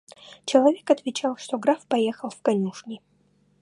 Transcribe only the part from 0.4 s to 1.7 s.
Человек отвечал, что